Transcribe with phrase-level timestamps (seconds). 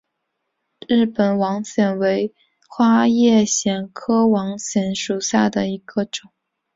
[0.89, 2.33] 日本网藓为
[2.67, 6.31] 花叶藓科网藓属下的一个种。